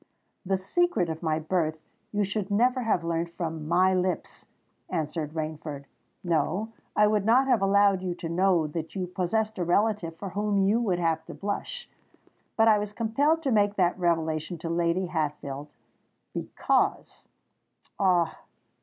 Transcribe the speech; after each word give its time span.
"The 0.43 0.57
secret 0.57 1.09
of 1.09 1.21
my 1.21 1.37
birth 1.37 1.77
you 2.11 2.23
should 2.23 2.49
never 2.49 2.81
have 2.81 3.03
learnt 3.03 3.29
from 3.29 3.67
my 3.67 3.93
lips," 3.93 4.47
answered 4.89 5.33
Rainford. 5.35 5.83
"No—I 6.23 7.05
would 7.05 7.23
not 7.23 7.45
have 7.45 7.61
allowed 7.61 8.01
you 8.01 8.15
to 8.15 8.27
know 8.27 8.65
that 8.65 8.95
you 8.95 9.05
possessed 9.05 9.59
a 9.59 9.63
relative 9.63 10.15
for 10.17 10.29
whom 10.29 10.63
you 10.63 10.81
would 10.81 10.97
have 10.97 11.23
to 11.27 11.35
blush. 11.35 11.87
But 12.57 12.67
I 12.67 12.79
was 12.79 12.93
compelled 12.93 13.43
to 13.43 13.51
make 13.51 13.75
that 13.75 13.95
revelation 13.99 14.57
to 14.57 14.69
Lady 14.71 15.05
Hatfield—because——" 15.05 17.27
"Ah! 17.99 18.39